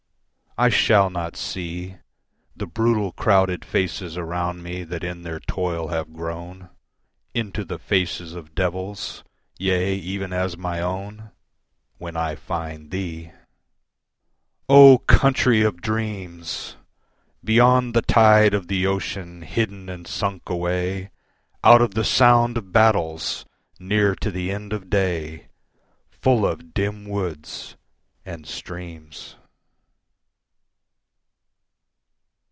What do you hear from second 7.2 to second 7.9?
Into the